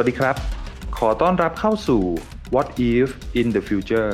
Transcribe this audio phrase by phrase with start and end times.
[0.00, 0.36] วัสดีครับ
[0.98, 2.02] ขอต้อนรับเข้าสู่
[2.54, 3.08] What If
[3.40, 4.12] in the Future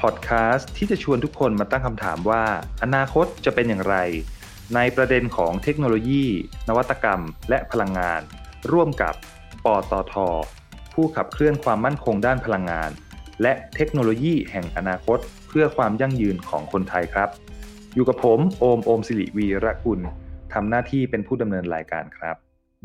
[0.00, 2.44] พอดแคสต์ที่จะชวนทุกคนมาตั้งคำถามว่า
[2.82, 3.96] อนาคตจะเป็นอย่างไร
[4.74, 6.24] ในประเด็นของเทคโนโลยี
[6.68, 7.20] นวัตกรรม
[7.50, 8.20] และพลังงาน
[8.72, 9.14] ร่วมกับ
[9.64, 10.14] ปตท
[10.94, 12.90] ผู้ขับเคลื่อนความมั่นคงด้านพลังงาน
[13.42, 17.28] และเทคโนโลยีแห่งอนาคตเพื่อความยั่งยืนของคนไทยครับ
[17.94, 20.00] อยู่กับผมโอมโอมสิริวีระกุล
[20.52, 22.38] ทำหน้าที่เป็นผู้ดำเนินรายการครับ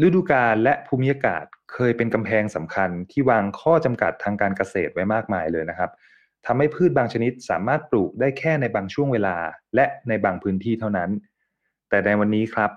[0.06, 5.92] ฤดูกาลและภูมิอากาศเคยเป็นกำแพงสำคัญที่วางข้อจำกัดทางการเกษตรไว้มากมายเลยนะครับ
[6.46, 9.38] ทำให้พืชบางชนิดสามารถปลูกได้แค่ในบางช่วงเวลา
[9.76, 11.10] และในบางพื้นที่เท่านั้น
[11.90, 12.72] แต่ในวันนี้ครับ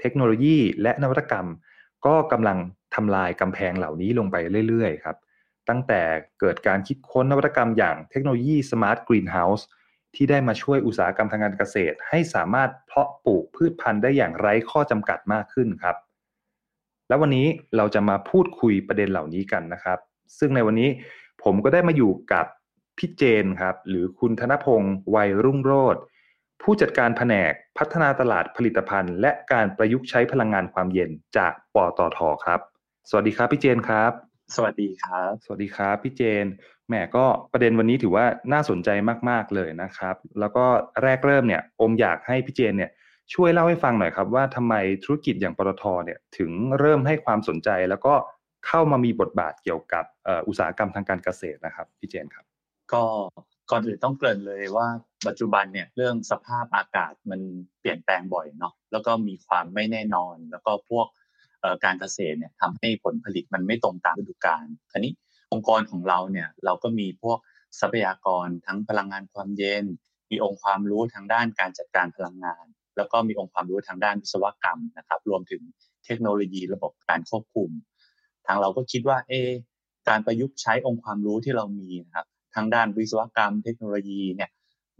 [0.00, 1.46] เทคโนโลยีและนวัตกรรม
[2.06, 2.58] ก็กำลัง
[2.94, 4.36] ทำลายกำแพงเหล่านี้ลงไป
[4.68, 5.16] เรื่อยๆครับ
[5.68, 6.02] ตั้งแต่
[6.40, 9.66] เกิดการคิดค้นนวัตกรรมอย่างเทคโนโลยี smart greenhouse
[10.14, 15.96] ที่ได้มาช่วยอุตสาหกรรมทางการเกษตร ให้สามารถเพาะปลูกพืชพันธุ์ได้อย่างไร้ข้อจำกัดมากขึ้นครับ
[17.12, 19.98] แล้ววันนี้เราจะมาพูดคุยประเด็นเหล่านี้กันนะครับ
[20.38, 20.88] ซึ่งในวันนี้
[21.42, 22.46] ผมก็ได้มาอยู่กับ
[22.98, 25.96] พี่เจนครับ หรือคุณธนพงศ์วัยรุ่งโรธ
[26.62, 32.60] ผู้จัดการแผนกพัฒนาตลาดผลิตภัณฑ์ และการประยุกต์ใช้พลังงานความเย็นจากปตทครับ
[33.08, 34.12] สวัสดีครับพี่เจนครับ
[34.54, 36.46] สวัสดีครับ สวัสดีครับพี่เจน
[36.88, 38.88] แหมก็ประเด็นวันนี้ถือว่าน่าสนใจ
[39.28, 40.64] มากๆเลยนะครับ แล้วก็
[41.02, 42.90] แรกเริ่มเนี่ยอมอยากให้พี่เจนเนี่ย
[43.34, 48.14] ช่วยเล่าให้ฟังหน่อยครับว่าทำไมธุรกิจอย่างปตทเนี่ยถึงเริ่มให้ความสนใจแล้วก็
[48.66, 50.04] เข้ามามีบทบาทเกี่ยวกับ
[50.48, 52.44] อุตสาหกรรมทางการเกษตรนะครับพี่เจนครับ
[52.92, 53.02] ก็
[53.70, 54.86] ก่อนอื่นต้องเกริ่นเลยว่า
[55.26, 57.40] ปัจจุบันเนี่ยเรื่องสภาพอากาศมัน
[57.80, 61.06] เปลี่ยนแปลงบ่อยเนาะแล้วก็มีความไม่แน่นอน แล้วก็พวก
[61.84, 65.12] การเกษตรเนี่ยทำให้ผลผลิตมันไม่ตรงตามฤดูกาลคราวนี้
[65.52, 67.38] องค์กรของเราเนี่ยเราก็มีพวก
[67.80, 69.84] ทรัพยากรทั้งพลังงานความเย็น
[70.30, 72.64] มีองค์ความรู้ทางด้านการจัดการพลังงาน
[72.96, 75.62] แล้วก็มีองค์ความรู้ทางด้านวิศวกรรมนะครับ รวมถึง
[76.04, 77.70] เทคโนโลยีระบบการควบคุม
[78.46, 79.32] ทางเราก็คิดว่าเอ
[80.08, 84.50] การประยุกต์ใช้องค์ความรู้ที่เรามีนะครับทางด้านวิศวกรรม เทคโนโลยีเนี่ย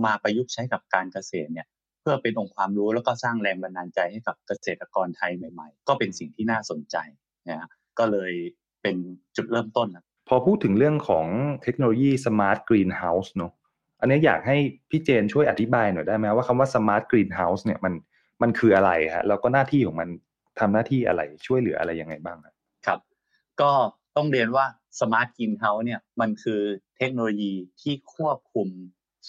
[0.05, 1.67] มาประยุกต์ใช้กับการเกษตรเนี่ย
[2.01, 6.97] เพื่อเป็นองค์ความรู้แล้วก็สร้างแรงบันดาลใจให้กับเกษตรกรไทยใหม่ ๆ ก็เป็นสิ่งที่น่าสนใจ
[7.49, 7.69] นะ
[7.99, 8.33] ก็เลย
[8.83, 8.97] เป็น
[9.37, 11.27] จุดเริ่มต้นนะพอพูดถึงเรื่องของ
[11.63, 13.53] เทคโนโลยี Smart Greenhouse เนอะ
[14.03, 14.57] อันนี้อยากให้
[14.91, 17.95] พี่เจนช่วยอธิบายหน่อยได้ไหมว่าคำว่า Smart Greenhouse เนี่ยมัน
[18.43, 20.09] มันคืออะไรฮะแล้วก็หน้าที่ของมัน
[20.61, 22.39] ทำหน้าที่อะไรช่วยเหลืออะไรยังไงบ้าง
[22.87, 23.01] ครับ
[23.61, 23.73] ก็
[24.17, 24.67] ต้องเรียนว่า
[24.99, 26.61] Smart Greenhouse เนี่ยมันคือ
[26.97, 28.69] เทคโนโลยีที่ควบคุม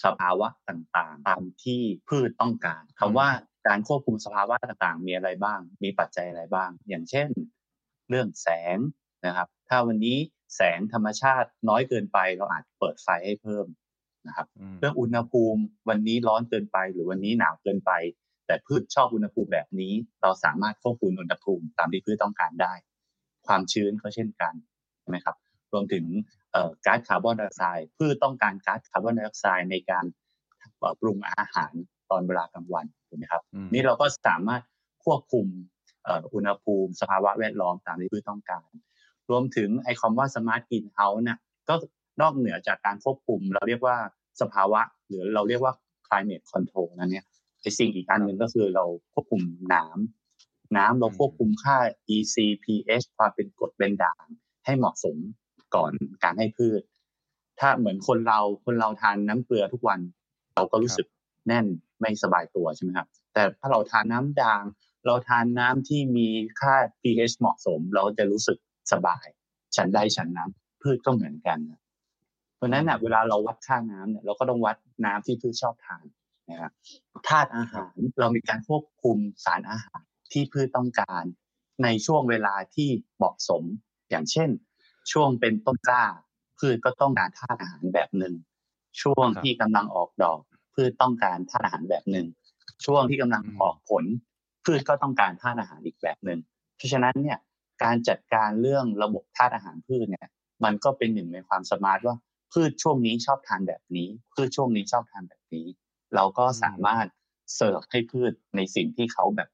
[0.04, 3.28] สภาวะต่างๆ ตามที่พืชต้องการคำว่า
[3.68, 7.28] การควบคุมสภาวะต่างๆ มีอะไรบ้าง มีปัจจัยอะไรบ้าง อย่างเช่น
[8.08, 8.78] เรื่องแสง
[9.26, 10.16] นะครับ ถ้าวันนี้
[10.56, 13.66] แสงธรรมชาติน้อยเกินไปเราอาจเปิดไฟให้เพิ่ม
[14.26, 14.46] นะครับ
[14.80, 17.92] เรื่องอุณหภูมิวันนี้ร้อนเกินไป หรือวันนี้หนาวเกินไป
[18.46, 19.92] แต่พืชชอบอุณหภูมิแบบนี้
[20.22, 22.72] เราสามารถควบคุมอุณหภูมิตามที่พืชต้องการได้
[23.46, 24.54] ความชื้นก็เช่นกัน
[25.00, 25.36] ใช่ไหมครับ
[25.72, 26.04] รวมถึง
[26.86, 30.04] ก๊าซคาร์บอนไดออกไซด์พืชต้องการก๊าซคาร์บอนไดออกไซด์ในการ
[31.00, 31.72] ปรุงอาหาร
[32.10, 33.42] ตอนเวลากลางวันถูกไหมครับ
[33.72, 34.62] นี่เราก็สามารถ
[35.04, 35.46] ควบคุม
[36.34, 38.68] อุณหภูมิสภาวะแวดล้อมตามที่พืชต้องการ
[39.30, 41.74] รวมถึงไอ้คำว่า smart greenhouse เนี่ยก็
[42.20, 43.96] นอกเหนือจากการควบคุม เราเรียกว่า
[44.40, 45.74] สภาวะ หรือเราเรียกว่า
[46.06, 47.24] climate control นั่นเนี่ย
[47.60, 49.42] ไอสิ่งอีกอันหนึ่งก็คือเราควบคุม
[49.74, 51.76] น้ำน้ำเราควบคุมค่า
[52.14, 54.24] EC pH ความเป็นกรดเป็นด่าง
[54.64, 55.16] ให้เหมาะสม
[55.74, 55.92] ก่อน
[56.24, 56.82] การให้พืช
[57.60, 60.00] ถ้าเหมือนคนเราคนเราทานน้ำเกลือทุกวัน
[60.54, 61.06] เราก็รู้สึก
[61.48, 61.66] แน่น
[62.00, 64.62] ไม่สบายตัวใช่ไหมครับ แต่ถ้าเราทานน้ำด่าง
[65.06, 66.28] เราทานน้ำที่มี
[66.60, 68.58] ค่า pH เหมาะสม เราจะรู้สึก
[68.92, 69.26] สบาย
[69.76, 71.83] ฉันได้ฉันน้ำพืชก็เหมือนกันเพ
[72.64, 76.04] ราะนั้นนะเวลาเราวัดค่าน้ำเนี่ยเราก็ต้องวัดน้ำที่พืชชอบทาน
[76.50, 76.72] นะครับ
[77.28, 80.02] ธาตุอาหารเรามีการควบคุมสารอาหาร
[80.32, 81.24] ที่พืชต้องการ
[81.84, 83.62] ในช่วงเวลาที่เหมาะสม
[84.10, 84.50] อย่างเช่น
[85.12, 86.04] ช่วงเป็นต้นกล้า
[86.58, 88.34] พืชก็ต้องการธาตุอาหารแบบหนึ่ง
[89.02, 90.40] ช่วงที่กำลังออกดอก
[90.74, 92.26] พืชต้องการธาตุอาหารแบบหนึ่ง
[92.84, 94.04] ช่วงที่กำลังออกผล
[94.64, 96.40] พืชก็ต้องการธาตุอาหารอีกแบบหนึ่ง
[96.76, 97.38] เพราะฉะนั้นเนี่ย
[97.82, 100.28] การจัดการเรื่องระบบธาตุอาหารพืชเนี่ย
[100.64, 102.16] มันก็เป็นหนึ่งในความสมาร์ทว่า
[102.54, 105.66] พืชช่วงนี้ชอบทานแบบนี้ พืชช่วงนี้ชอบทานแบบนี้
[106.14, 107.06] เราก็สามารถ
[107.54, 109.48] เสิร์ฟให้พืชในสิ่งที่เขาแบบ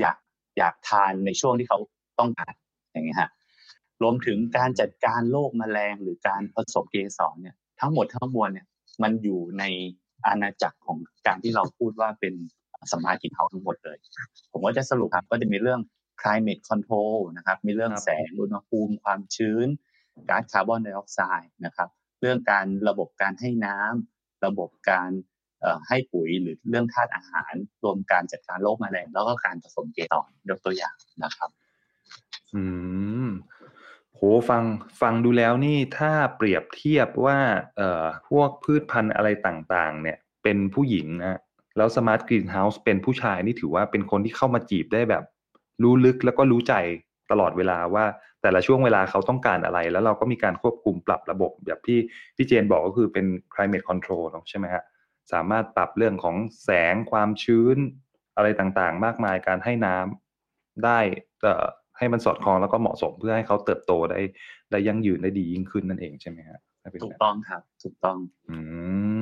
[0.00, 0.16] อยาก
[0.58, 1.78] อยากทานในช่วงที่เขา
[2.18, 2.52] ต้องการ
[2.92, 3.30] อย่างเงี้ยฮะ
[4.02, 8.66] รวมถึงการจัดการโรคแมลงหรือการผสมเกสรเนี่ย ทั้งหมดทั้งมวลเนี่ย
[9.02, 9.64] มันอยู่ใน
[10.26, 12.34] อาณาจักรของการที่เราพูดว่าเป็น
[12.92, 13.98] smart greenhouse ทั้งหมดเลย
[14.52, 15.80] ผมก็จะสรุปครับก็จะมีเรื่อง
[16.22, 19.66] climate control นะครับ มีเรื่องแสงอุณหภูมิความชื้น
[20.28, 21.88] ก๊าซคาร์บอนไดออกไซด์นะครับ
[22.22, 25.10] เรื่องการระบบการให้น้ำระบบการ
[25.88, 27.52] ให้ปุ๋ยหรือเรื่องธาตุอาหาร
[27.84, 30.16] รวมการจัดการโรคแมลงแล้วก็การผสมเกสร
[30.50, 31.50] ยกตัวอย่างนะครับ
[32.54, 32.62] อื
[33.26, 33.28] ม
[34.14, 34.20] โห
[34.50, 34.64] ฟัง
[35.00, 37.38] ฟังดูแล้วนี่ถ้าเปรียบเทียบว่า
[37.76, 41.40] เอ่อพวกพืชพันธุ์อะไรต่างๆ เนี่ย เป็นผู้หญิงนะ
[41.76, 45.24] แล้ว smart greenhouse เป็นผู้ชายนี่ถือว่าเป็นคนที่เข้ามาจีบได้แบบ
[45.82, 46.74] รู้ลึกแล้วก็รู้ใจ
[47.30, 48.04] ตลอดเวลาว่า
[48.42, 51.98] แต่ละช่วงเวลาเขาต้องการอะไร แล้วเราก็มีการควบคุมปรับระบบแบบที่
[52.36, 54.82] พี่เจนบอกก็คือเป็น climate control เนอะใช่ไหมฮะ
[55.32, 57.76] สามารถปรับเรื่องของแสงความชื้น
[58.36, 60.98] อะไรต่างๆ มากมายการให้น้ำได้
[61.42, 61.66] เอ่อ
[61.98, 64.20] ให้มันสอดคล้องแล้วก็เหมาะสมเพื่อให้เขาเติบโตได้
[64.70, 68.18] ได้ยั่งยืนได้ดียิ่งขึ้นนั่นเองใช่ไหมฮะถ้าเป็นถูแบกบต้องครับ ถูกต้อง
[68.50, 69.21] อืม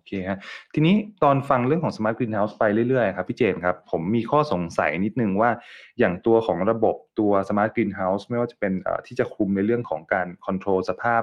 [0.00, 0.38] อเคฮะ
[0.74, 5.50] ทีนี้ตอนฟังเรื่องของ Smart Greenhouse ไปเรื่อยๆครับพี่เจนครับ ผมมีข้อสงสัยนิดนึงว่า
[5.98, 8.72] อย่างตัวของระบบตัว Smart Greenhouse ไม่ว่าจะเป็น
[9.06, 11.22] ที่จะคุมในเรื่องของการค o n t r o l สภาพ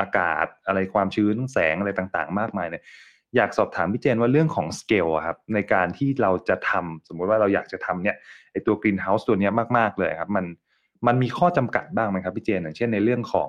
[0.00, 2.84] อากาศ อะไรความชื้นแสงอะไรต่างๆ มากมายเนี่ย
[3.36, 8.16] อยากสอบถามพี่เจนว่าเรื่องของสเกลครับในการที่เราจะทำสมมติว่าเราอยากจะทำเนี่ย
[8.52, 10.44] ไอตัว Greenhouse ตัวนี้มากๆเลยครับมัน
[11.06, 13.48] มันมีข้อจำกัดบ้างไหมครับพี่เจนอย่างเช่นในเรื่องของ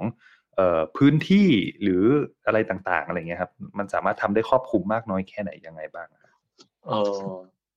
[0.98, 1.50] พื้นที่
[1.82, 2.04] หรือ
[2.46, 6.34] อะไรต่างๆอะไรเงี้ยครับ มันสามารถทำได้ครอบคลุมมากน้อยแค่ไหนยังไงบ้างครับ
[6.88, 7.22] เออ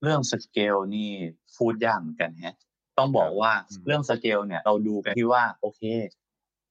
[0.03, 1.11] เรื่องสเกลนี่
[1.57, 2.57] พูดยากเหมือนกันแฮะ
[2.99, 5.83] ต้องบอกว่าอืมเรื่องสเกลเนี่ยเราดูกันที่ว่าโอเค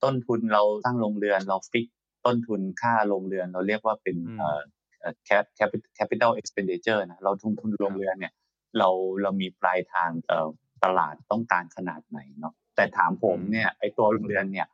[0.04, 1.88] ต้นทุนเราสร้างโรงเรือนเรา fix
[2.26, 4.62] ต้นทุนค่าโรงเรือนเราเรียกว่าเป็นเอ่อ
[5.00, 8.34] เอ่อ cap capital capital expenditure นะเราทุนทุนโรงเรือนเนี่ย
[8.78, 8.90] เรา
[9.22, 10.50] เรามีปลายทางเอ่อ
[10.84, 14.68] ตลาดต้องการขนาดไหนเนาะแต่ถามผมเนี่ยไอตัวโรงเรือนเนี่ย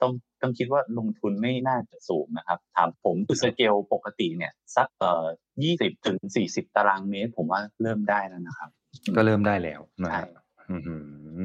[0.00, 0.12] ต้อง
[0.42, 5.26] ต้องคิดว่าลงทุนไม่น่าจะสูงนะครับ ถามผมคือสเกลปกติเนี่ยสักเอ่อ
[5.62, 8.70] ยี่สิบถึงสี่สิบตารางเมตร ผมว่าเริ่มได้แล้วนะครับ
[9.16, 10.96] ก็เริ่มได้แล้วนะใช่ฮะอือหื
[11.38, 11.40] อ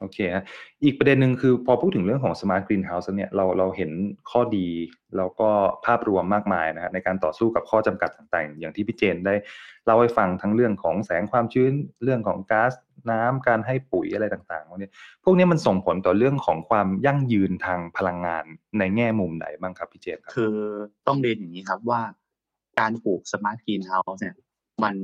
[0.00, 0.44] โอเคฮะ
[0.84, 3.90] อีกประเด็นหนึ่งคือพอพูดถึงเรื่องของ Smart Greenhouse เนี่ยเราเราเห็น
[4.30, 4.68] ข้อดี
[5.16, 5.48] แล้วก็
[5.86, 9.34] ภาพรวมมากมายนะฮะในการต่อสู้กับข้อจำกัดต่างๆ อย่างที่พี่เจนได้
[9.84, 11.72] เล่าให้ฟังทั้งเรื่องของแสงความชื้น
[12.02, 12.72] เรื่องของก๊าซ
[13.10, 14.90] น้ำการให้ปุ๋ยอะไรต่างๆพวกนี้
[15.24, 18.44] พวกนี้มันส่งผลต่อเรื่องของความยั่งยืนทางพลังงาน
[18.78, 20.56] ในแง่มุมไหนบ้างครับพี่เจนครับคือ
[21.06, 22.00] ต้องเรียนอย่างนี้ครับว่า
[22.80, 24.34] การปลูกสมาร์ทกรีนเฮาส์เนี่ย
[24.82, 24.94] มัน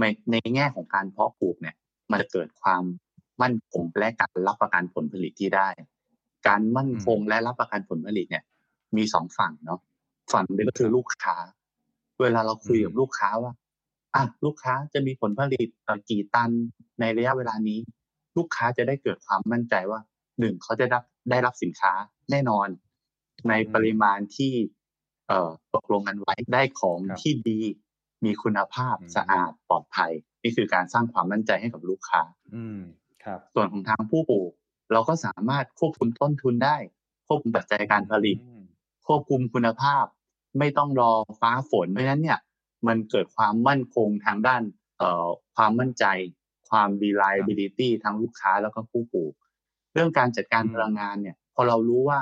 [0.00, 1.76] ในในแง่ของการเพาะปลูกเนี่ย
[2.10, 2.82] มันจะเกิดความ
[3.42, 5.68] มั่นคงและการรับประกันผลผลิตที่ได้
[6.48, 8.44] การมั่นคงและรับประกันผลผลิตเนี่ย
[8.96, 9.80] มีสองฝั่งเนาะ
[10.32, 11.36] ฝั่งหนึ่งก็คือลูกค้า
[12.22, 13.52] เวลาเราคุยกับลูกค้าว่า
[14.14, 16.50] อะลูกค้าจะมีผลผลิตเอ่อกี่ตัน
[17.00, 17.78] ในระยะเวลานี้
[18.36, 20.00] ลูกค้าจะได้เกิดความมั่นใจว่า
[20.40, 20.98] หนึ่งเขาจะได้
[21.30, 21.92] ได้รับสินค้า
[22.30, 22.68] แน่นอน
[23.48, 24.52] ในปริมาณที่
[25.28, 27.60] เอ่อตกลงกันไว้ได้ของครับที่ดี
[28.24, 30.12] มีคุณภาพอืมสะอาดปลอดภัย
[30.42, 32.22] นี่คือการสร้างความมั่นใจให้กับลูกค้า
[32.54, 32.80] อืม
[33.24, 34.50] ครับ ส่วนของทางผู้ปลูก
[34.92, 36.76] เราก็สามารถควบคุมต้นทุนได้
[37.26, 38.62] ควบคุมปัจจัยการผลิตอืม
[39.06, 40.04] ควบคุมคุณภาพ
[40.58, 42.38] ไม่ต้องรอฟ้าฝนเพราะฉะนั้นเนี่ย
[42.88, 44.62] มันเกิดความมั่นคงทางด้าน
[44.98, 46.04] เอ่อความมั่นใจ
[46.70, 49.34] ความ reliability ทั้งลูกค้าแล้วก็ผู้ปลูก
[49.94, 52.20] เรื่องการจัดการอืมพลังงานเนี่ย พอเรารู้ว่า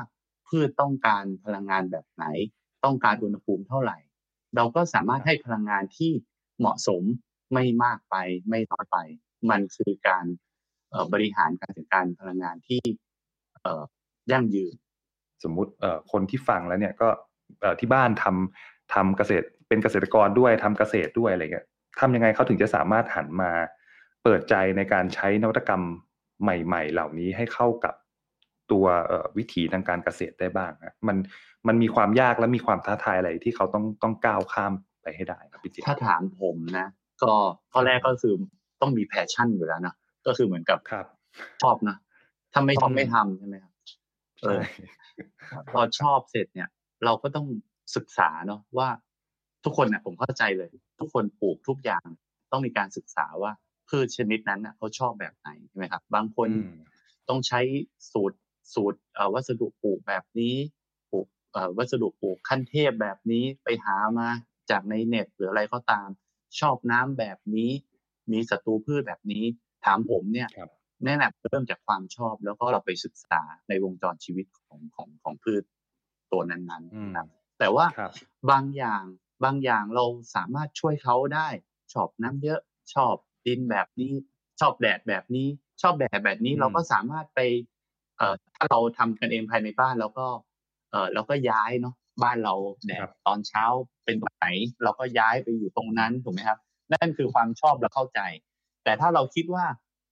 [0.49, 2.25] พืชต้องการพลังงานแบบไหน
[2.85, 3.99] ต้องการอุณหภูมิเท่าไหร่
[4.57, 6.12] เราก็สามารถให้พลังงานที่
[6.59, 7.03] เหมาะสม
[7.53, 8.17] ไม่มากไป
[8.49, 8.99] ไม่น้อยไป
[9.51, 10.25] มันคือการ
[10.91, 12.81] เอ่อบริหารการจัดการพลังงานที่
[13.62, 13.83] เอ่อ
[14.33, 14.75] ยั่งยืน
[15.45, 17.09] สมมุติเอ่อคนที่ฟังแล้วเนี่ยก็
[17.61, 21.67] เอ่อที่บ้านทำทำเกษตร เป็นเกษตรกรด้วยทำเกษตรด้วยอะไรเงี้ย
[22.00, 23.50] ทำยังไงเขาถึงจะสามารถหันมา
[24.25, 25.83] เปิดใจในการใช้นวัตกรรม
[26.43, 27.95] ใหม่ ๆ เหล่านี้ให้เข้ากับ
[28.73, 31.17] ตัวเอ่อวิถีทางการเกษตรได้บ้างฮะมัน
[31.69, 34.73] มันมีความยากและมีความท้าทายอะไรที่เขาต้องต้องก้าวข้าม
[35.03, 36.87] ไปให้ได้ครับพี่เจถ้าถามผมนะ
[37.23, 37.33] ก็
[37.73, 38.35] ข้อแรกก็คือ
[38.81, 39.95] ต้องมีแพชชั่นอยู่แล้วนะ
[40.27, 41.07] ก็คือเหมือนกับครับ
[41.62, 41.97] ชอบนะ
[42.53, 43.73] ถ้าไม่ชอบอืมไม่ทำใช่ไหมครับ
[44.43, 44.62] เอใช่อ
[45.73, 46.69] พอชอบเสร็จเนี่ย
[47.05, 47.47] เราก็ต้อง
[47.97, 48.89] ศึกษาเนาะว่า
[49.64, 52.07] ทุกคนเนี่ยผมเข้าใจเลย ทุกคนปลูกทุกอย่าง
[52.50, 53.52] ต้องมีการศึกษาว่า
[53.88, 56.71] พืชชนิดนั้นน่ะเขาชอบแบบไหนใช่ไหมครับ บางคนอืม
[57.29, 57.61] ต้องใช้
[58.12, 58.37] สูตร
[58.75, 60.55] สูตรเอ่อวัสดุปลูกแบบนี้
[61.11, 64.29] ปลูกเอ่อวัสดุปลูกขั้นเทพแบบนี้ไปหามา
[64.71, 66.09] จากในเน็ตหรืออะไรก็ตาม
[66.61, 67.71] ชอบน้ำแบบนี้
[68.33, 69.45] มีศัตรูพืชแบบนี้
[69.85, 70.71] ถามผมเนี่ยครับ
[71.05, 75.62] แน่นอนเริ่มจากความชอบแล้วก็เราไปศึกษาในวงจรชีวิตของของของพืช
[76.33, 77.26] ตัวนั้นอืมๆนะครับ
[77.59, 78.12] แต่ว่าครับ
[78.50, 79.05] บางอย่าง
[79.44, 80.04] บางอย่างเรา
[80.37, 81.49] สามารถช่วยเขาได้
[81.92, 82.61] ชอบน้ำเยอะ
[82.94, 83.14] ชอบ
[83.47, 84.12] ดินแบบนี้
[84.61, 85.49] ชอบแดดแบบนี้
[85.82, 87.40] ชอบแดดแบบนี้อืมเราก็สามารถไป
[88.18, 90.26] เอ่อถ้าเราทำกันเองภายในบ้านเราก็
[90.90, 92.54] เออเราก็ย้ายเนาะบ้านเรา
[92.87, 93.64] แดดตอนเช้า
[94.04, 94.47] เป็นแบบไหน
[94.82, 96.59] เราก็ย้ายไปอยู่ตรงนั้นถูกไหมครับ
[96.92, 98.20] นั่นคือความชอบและเข้าใจ
[98.85, 99.64] แต่ถ้าเราคิดว่า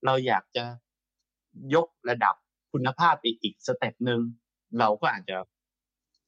[0.06, 0.64] เราอยากจะ
[1.75, 2.35] ยกระดับ
[2.73, 4.20] คุณภาพอีกอีกสเต็ปหนึ่ง
[4.80, 5.37] เราก็อาจจะ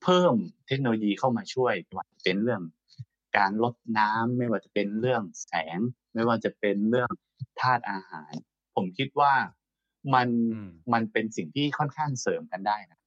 [0.02, 0.34] เพิ่ม
[0.66, 2.62] เทคโนโลยีเข้ามาช่วยไม่ว่าจะเป็นเรื่อง
[3.36, 5.78] การลดน้ำไม่ว่าจะเป็นเรื่องแสง
[6.14, 7.10] ไม่ว่าจะเป็นเรื่อง
[7.60, 8.32] ธาตุอาหาร
[8.76, 9.32] ผมคิดว่า
[10.14, 12.98] มันอืมมันเป็นสิ่งที่ค่อนข้างเสริมกันได้นะ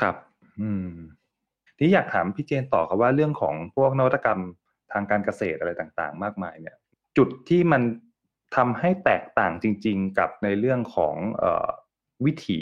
[0.00, 0.16] ครับ
[0.60, 0.90] อืม
[1.78, 4.40] ที่อยากถามพี่เจนต่อครับว่าเรื่องของพวกนวัตกรรม
[4.92, 6.76] ทางการเกษตรอะไรต่างๆ มากมายเนี่ย
[7.16, 7.82] จุดที่มัน
[8.56, 11.44] ทำให้แตกต่างจริง ๆ กับในเรื่องของอ
[12.24, 12.60] วิถี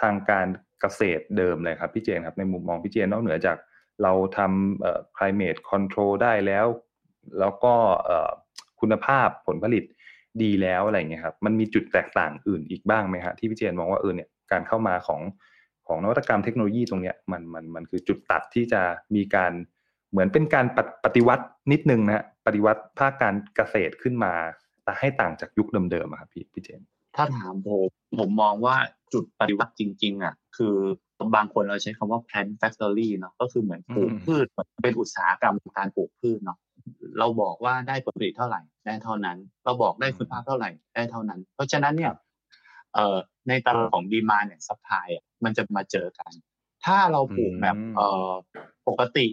[0.00, 0.46] ทางการ
[0.80, 3.56] เกษตรเดิมเลยครับพี่เจนครับในมุมมองพี่เจนนอกเหนือจาก
[4.02, 6.66] เราทำ climate control ได้แล้ว
[7.38, 7.74] แล้วก็
[8.80, 9.84] คุณภาพผลผลิต
[10.42, 15.20] ดีแล้วอะไรเงี้ยครับ มันมีจุดแตกต่างอื่นอีกบ้างไหมครับที่พี่เจนมองว่าเออเนี่ยการเข้ามาของ
[15.86, 18.82] ของนวัตกรรมเทคโนโลยีตรงเนี้ยมันมันมันคือจุดตัดที่จะ
[19.14, 19.52] มีการ
[20.10, 20.66] เหมือนเป็นการ
[21.04, 24.34] ปฏิวัตินิดนึงนะปฏิวัติภาคการเกษตรขึ้นมา
[24.84, 26.82] แต่ให้ต่างจากยุคเดิมๆครับพี่พี่เจน
[27.16, 27.88] ถ้าถามผม
[28.18, 28.76] ผมมองว่า
[29.12, 30.76] จุดปฏิวัติจริง ๆอะคือ
[31.34, 34.46] บางคนเราใช้คำว่า plant factory เนาะก็คือเหมือนปลูกพืช
[34.82, 36.58] เป็นอุตสาหกรรมการปลูกพืชเนาะ
[37.18, 42.12] เราบอกว่าได้ผลผลิตเท่าไหร่ได้เท่านั้น เราบอกได้คุณภาพเท่าไหร่ได้เท่านั้น เพราะฉะนั้นเนี่ย
[42.94, 43.16] เอ่อ
[43.48, 46.32] ในตลาดของ demand เนี่ย supply อะมันจะมาเจอกัน
[46.84, 48.32] ถ้าเราปลูกแบบเอ่อ
[48.88, 49.26] ปกติ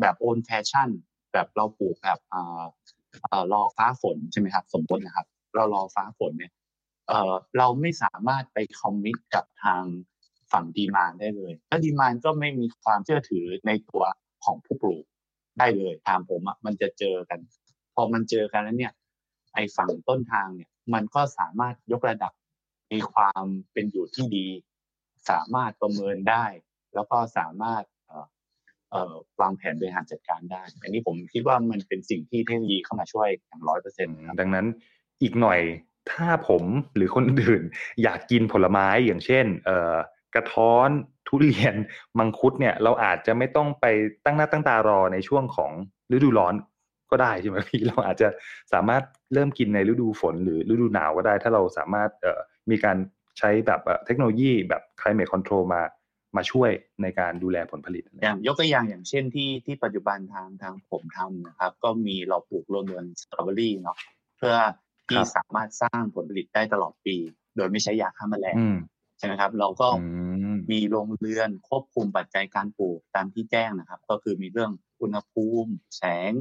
[0.00, 0.88] แบบ old fashion
[1.32, 2.62] แบบเราปลูกแบบเอ่อ
[3.28, 6.52] เอ่อรอฟ้าฝนใช่ไหมครับ สมมตินะครับ เรารอฟ้าฝนเนี่ย
[7.08, 9.84] เอ่อเราไม่สามารถไป commit กับทาง
[10.52, 14.04] ฝั่ง demand ได้เลยถ้า demand ก็ไม่มีความเชื่อถือในตัว
[14.44, 15.04] ของผู้ปลูก
[15.58, 17.38] ได้เลยถามผมอะมันจะเจอกัน
[17.94, 18.92] พอมันเจอกันแล้วเนี่ย
[19.54, 22.32] ไอ้ฝั่งต้นทางเนี่ย มันก็สามารถยกระดับ
[22.92, 24.46] มีความเป็นอยู่ที่ดี
[25.30, 26.44] สามารถประเมินได้
[26.94, 27.84] แล้วก็สามารถ
[29.40, 34.66] วางแผนบริหารจัดการได้ อันนี้ผมคิดว่ามันเป็นสิ่งที่เทคโนโลยีเข้ามาช่วยอย่างร้อยเปอร์เซ็นต์ดังนั้น
[35.22, 35.60] อีกหน่อย
[36.10, 36.62] ถ้าผม
[36.96, 37.62] หรือคนอื่น
[38.02, 39.96] อยากกินผลไม้อย่างเช่น เอ่อ
[40.34, 40.88] กระท้อน
[41.28, 41.74] ทุเรียน
[42.18, 43.86] มังคุดเนี่ยเราอาจจะไม่ต้องไป
[44.24, 45.72] ตั้งหน้าตั้งตารอในช่วงของ
[46.12, 46.54] ฤดูร้อน
[47.10, 48.28] ก็ได้ใช่ไหมพี่เราอาจจะ
[48.72, 52.96] สามารถเริ่มกินในฤดูฝนหรือฤดูหนาวก็ได้ ถ้าเราสามารถเอ่อมีการ
[53.38, 55.82] ใช้แบบเทคโนโลยีแบบ climate control มา
[56.36, 56.70] มาช่วย
[57.02, 63.96] ในการดูแลผลผลิต อย่างยกตัวอย่างอย่างเช่นที่ที่ปัจจุบันทางทางผมทำนะครับ ก็มีเราปลูกโรงเรือนสตรอเบอรี่เนาะ
[64.38, 64.56] เพื่อ
[65.08, 67.16] ที่สามารถสร้างผลผลิตได้ตลอดปี
[67.56, 68.56] โดยไม่ใช้ยาฆ่าแมลง
[69.20, 69.88] ใช่ไหมครับ เราก็
[70.70, 76.32] มีโรงเรือนควบคุมปัจจัยการปลูกตามที่แจ้งนะครับ ก็คือมีเรื่องอุณหภูมิ แสง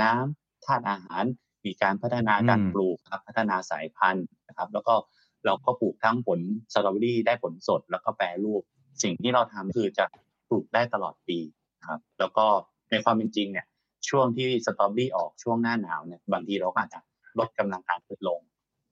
[0.00, 1.24] น้ำธาตุอาหาร
[1.64, 4.94] มีการพัฒนาการปลูกครับพัฒนาสายพันธุ์นะครับ แล้วก็
[5.46, 6.40] เราก็ปลูกทั้งผล
[6.72, 8.62] สตรอเบอรี่ได้ผลสดแล้วก็แปรรูป
[9.02, 10.04] สิ่งที่เราทำคือจะ
[10.48, 11.38] ปลูกได้ตลอดปี
[11.88, 12.46] ครับ แล้วก็
[12.90, 13.66] ในความเป็นจริงเนี่ย
[14.08, 17.00] ช่วงที่สตรอเบอรี่ออกช่วงหน้าหนาวเนี่ยบางทีเราก็อาจจะ
[17.38, 18.40] ลดกำลังการผลิตลง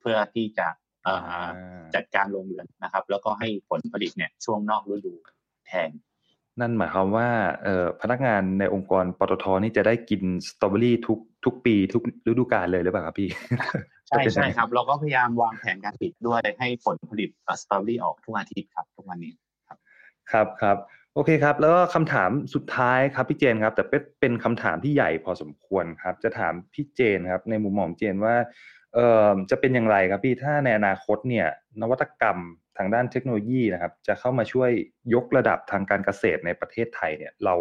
[0.00, 0.66] เพื่อที่จะ
[1.94, 5.12] จัดการโรงเรือนนะครับ แล้วก็ให้ผลผลิตเนี่ยช่วงนอกฤดู
[5.66, 5.90] แทน
[6.60, 7.28] นั่นหมายความว่า
[8.00, 13.28] พนักงานในองค์กรปตทนี่จะได้กินสตรอเบอรี่ทุกทุกปีทุกฤดูกาลเลยหรือเปล่าครับพี่
[14.08, 17.30] ใช่ใช่ครับ เราก็พยายามวางแผนการผลิตด้วยให้ผลผลิต
[17.62, 19.32] สตรอเบอรี่ออกทุกอาทิตย์ครับทุกวันนี้
[19.68, 19.78] ครับ
[20.32, 20.76] ครับครับ
[21.14, 28.75] โอเคครับ แล้วก็คำถามสุดท้ายครับพี่เจนครับ แต่เป็นเป็นคำถามที่ใหญ่พอสมควรครับ จะถามพี่เจนครับ ในมุมมองเจนว่าเอ่อ
[29.50, 31.46] จะเป็นอย่างไรครับพี่ถ้าในอนาคตเนี่ย
[31.80, 32.38] นวัตกรรม
[32.78, 34.70] ทางด้านเทคโนโลยีนะครับ จะเข้ามาช่วย
[35.14, 37.54] ยกระดับทางการเกษตรในประเทศไทยเนี่ยเรา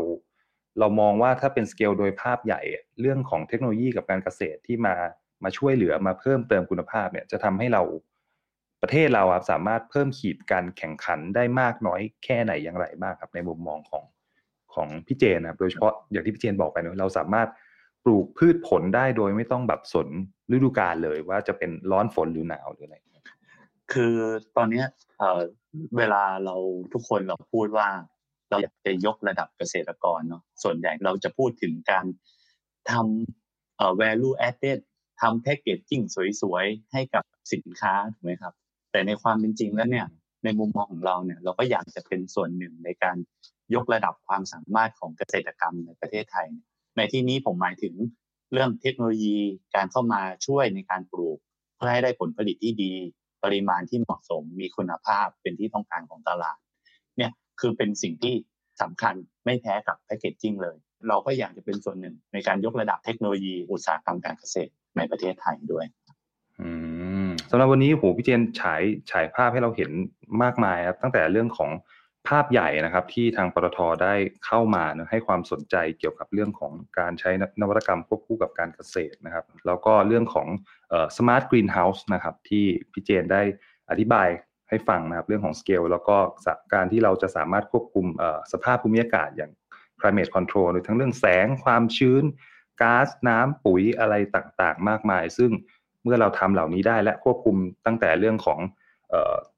[0.79, 2.61] เรามองว่าถ้าเป็นสเกลโดยภาพใหญ่
[3.01, 4.95] เรื่องของเทคโนโลยีกับการเกษตรที่มา
[5.43, 7.83] มาช่วยเหลือมาเพิ่มเติมคุณภาพเนี่ยจะทำให้เรา
[8.81, 14.03] ประเทศเราครับสามารถเพิ่มขีดการแข่งขันได้มากน้อยแค่ไหนอย่างไรบ้างครับในมุมมองของ
[14.73, 17.47] ของพี่เจนนะครับโดยเฉพาะอย่างที่พี่เจนบอกไปเนาะเราสามารถ
[18.05, 20.07] ปลูกพืชผลได้โดยไม่ต้องแบบสน
[20.51, 22.97] ฤดูกาลเลยว่าจะเป็นร้อนฝนหรือหนาวหรืออะไร
[23.93, 24.15] คือ
[24.57, 24.83] ตอนนี้
[25.19, 25.41] เอ่อ
[25.97, 26.55] เวลาเรา
[26.93, 27.87] ทุกคนเราพูดว่า
[28.49, 32.05] เราอยากจะยกระดับเกษตรกรเนาะส่วนใหญ่เราจะพูดถึงการ
[32.91, 34.79] ทำเอ่อ value added
[35.21, 36.01] ทำแพ็กเกจจิ้ง
[36.41, 38.53] สวยๆ ให้กับสินค้าถูกไหมครับ
[38.91, 40.07] แต่ในความเป็นจริงแล้วเนี่ย
[40.43, 43.17] ในมุมมองของเราเนี่ยเราก็อยากจะเป็นส่วนหนึ่งในการ
[43.75, 46.47] ยกระดับความสามารถของเกษตรกรรมในประเทศไทย
[46.97, 47.93] ในที่นี้ผมหมายถึง
[48.53, 49.37] เรื่องเทคโนโลยี
[49.75, 51.37] การเข้ามาช่วยในการปลูก
[51.75, 52.93] เพื่อให้ได้ผลผลิตที่ดี
[53.43, 56.57] ปริมาณที่เหมาะสมมีคุณภาพเป็นที่ต้องการของตลาด
[57.17, 58.35] เนี่ยคือเป็นสิ่งที่
[58.81, 60.75] สำคัญไม่แพ้กับแพคเกจจิ้งเลย
[61.07, 65.85] เราก็อยากจะเป็นส่วนหนึ่งในการยกระดับเทคโนโลยีอุตสาหกรรมการเกษตรในประเทศไทยด้วย
[67.49, 69.91] สำหรับวันนี้โหพี่เจนฉายฉายภาพให้เราเห็น
[70.43, 71.69] มากมายครับตั้งแต่เรื่องของ
[72.29, 74.13] ภาพใหญ่นะครับที่ทางปตทได้
[74.45, 77.29] เข้ามานะให้ความสนใจเกี่ยวกับเรื่องของการใช้
[77.61, 80.47] นวัตกรรมควบคู่กับการเกษตรนะครับ แล้วก็เรื่องของ
[81.17, 83.41] smart greenhouse นะครับที่พี่เจนได้
[83.89, 84.27] อธิบาย
[84.69, 86.17] ให้ฟังนะครับเรื่องของสเกลแล้วก็
[86.73, 88.05] การที่เราจะสามารถควบคุม
[88.51, 89.51] สภาพภูมิอากาศอย่าง
[89.99, 92.23] climate control หรือทั้งเรื่องแสงความชื้น
[92.81, 95.51] ก๊าซน้ำปุ๋ยอะไรต่างๆ มากมาย ซึ่ง
[96.03, 97.55] เมื่อเราทำเหล่านี้ได้และควบคุม
[97.85, 98.59] ตั้งแต่เรื่องของ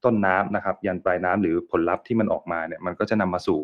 [0.04, 3.60] ต้นน้ำนะครับ ยันปลายน้ำหรือผลลัพธ์ที่มันออกมาเนี่ยมันก็จะนำมาสู่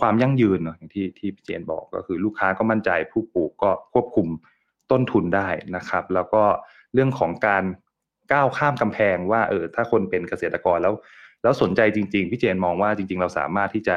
[0.00, 4.28] ความยั่งยืนเนาะอย่างที่ที่พี่เจนบอกก็คือลูกค้าก็มั่นใจผู้ปลูกก็ควบคุม
[4.90, 6.42] ต้นทุนได้นะครับ แล้วก็
[6.94, 7.64] เรื่องของการ
[8.32, 10.94] ก้าวข้ามกำแพงว่าเออถ้าคนเป็นเกษตรกรแล้ว
[11.42, 13.96] แล้วสนใจจริง ๆ พี่เจนมองว่าจริง ๆ เราสามารถที่จะ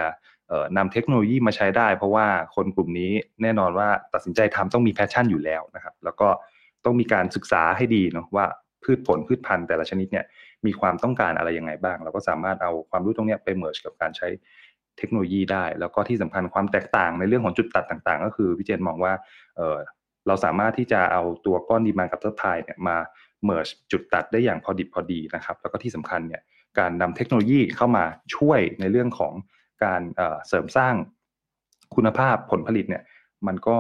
[0.78, 6.30] นำเทคโนโลยีมาใช้ได้ เพราะว่าคนกลุ่มนี้แน่นอนว่าตัดสินใจทำต้องมี passion อยู่แล้วนะครับ แล้วก็
[6.86, 8.46] ต้องมีการศึกษาให้ดีเนาะว่า
[8.84, 10.26] พืชผลพืชพันธุ์แต่ละชนิดเนี่ย
[10.66, 14.28] มีความต้องการอะไรยังไงบ้าง เราก็สามารถเอาความรู้ตรงนี้ไป merge กับการใช้
[14.98, 19.14] เทคโนโลยีได้ แล้วก็ที่สำคัญความแตกต่างในเรื่องของจุดตัดต่างๆ ก็คือพี่เจนมองว่า
[19.58, 19.78] เออ
[20.28, 22.98] เราสามารถที่จะเอาตัวก้อน demand กับ supply เนี่ยมา
[23.46, 26.42] merge จุดตัดได้อย่างพอดิบพอดีนะครับ แล้วก็ที่สำคัญเนี่ย
[26.80, 29.34] การนำเทคโนโลยีเข้ามาช่วยในเรื่องของ
[29.84, 30.02] การ
[30.48, 30.96] เสริมสร้าง
[31.96, 33.04] คุณภาพผลผลิตเนี่ย
[33.48, 33.78] มันก็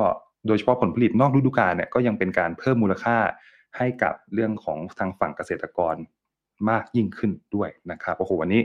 [0.48, 3.18] โดยเฉพาะผลผลิตนอกฤดูกาลเนี่ยก็ยังเป็นการเพิ่มมูลค่า
[3.78, 5.96] ให้กับเรื่องของทางฝั่งเกษตรกร
[6.70, 8.62] มากยิ่งขึ้นด้วยนะครับโอ้โหวันนี้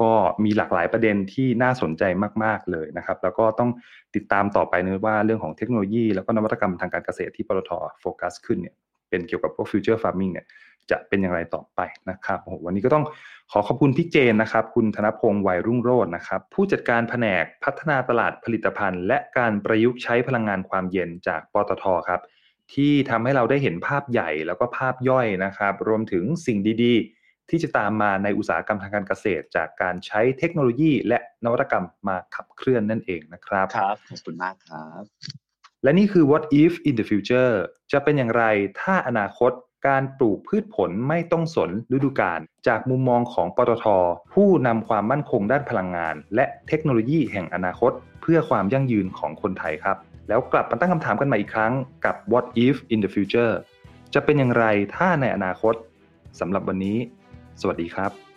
[0.00, 0.12] ก็
[0.44, 2.02] มีหลากหลายประเด็นที่น่าสนใจ
[2.44, 3.70] มาก ๆ เลยนะครับ แล้วก็ต้อง
[4.14, 7.70] ติดตามต่อไปเนะว่าเรื่องของเทคโนโลยี แล้วก็นวัตกรรมทางการเกษตรที่ปตท
[8.00, 8.74] โฟกัสขึ้นเนี่ย
[9.08, 10.46] เป็นเกี่ยวกับพวก future farming เนี่ย
[10.90, 13.04] จะเป็นอย่างไรต่อไปนะครับโอ้โหวันนี้ก็ต้อง
[13.52, 22.20] ขอขอบคุณพี่เจนนะครับ คุณธนพงศ์วัยรุ่งโรจน์นะครับ ผู้จัดการแผนกพัฒนาตลาดผลิตภัณฑ์ และการประยุกต์ใช้พลังงานความเย็นจากปตทครับ
[22.74, 35.02] ที่ทำให้เราได้เห็นภาพใหญ่แล้วก็ภาพย่อยนะครับ รวมถึงสิ่งดีๆ ที่จะตามมาในอุตสาหกรรมทางการเกษตร จากการใช้เทคโนโลยีและนวัตกรรมมาขับเคลื่อนนั่นเองนะครับครับขอบคุณมากครับ
[35.82, 37.52] และนี่คือ what if in the future
[37.92, 38.44] จะเป็นอย่างไร
[38.80, 39.52] ถ้าอนาคต
[39.88, 43.84] การปลูกพืชผลไม่ต้องสนฤดูกาลจากมุมมองของปตท
[44.34, 49.96] ผู้นำความมั่นคงด้านพลังงาน และเทคโนโลยีแห่งอนาคต เพื่อความยั่งยืนของคนไทยครับ
[50.28, 51.72] แล้วกลับมาตั้งคำถามกันใหม่อีกครั้ง
[52.04, 53.52] กับ what if in the future
[54.14, 54.64] จะเป็นอย่างไร
[54.96, 55.74] ถ้าในอนาคต
[56.40, 56.98] สำหรับวันนี้
[57.62, 58.31] สวัสดีครับ